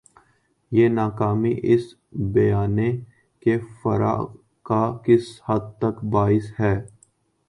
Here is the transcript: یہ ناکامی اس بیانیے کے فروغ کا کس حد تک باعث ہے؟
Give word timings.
یہ 0.71 0.87
ناکامی 0.89 1.53
اس 1.71 1.83
بیانیے 2.33 2.91
کے 3.43 3.57
فروغ 3.81 4.25
کا 4.65 4.83
کس 5.05 5.25
حد 5.49 5.65
تک 5.81 6.03
باعث 6.13 6.47
ہے؟ 6.59 6.75